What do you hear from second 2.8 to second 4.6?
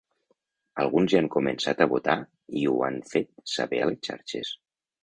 han fet saber a les xarxes.